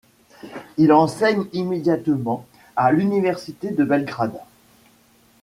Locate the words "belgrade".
3.83-4.33